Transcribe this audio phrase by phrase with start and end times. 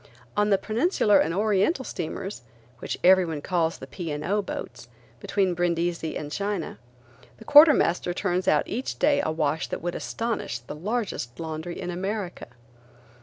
[0.35, 4.11] On the Peninsular and Oriental steamers–which everyone calls the P.
[4.13, 4.41] & O.
[4.41, 6.79] boats–between Brindisi and China,
[7.37, 11.91] the quartermaster turns out each day a wash that would astonish the largest laundry in
[11.91, 12.47] America.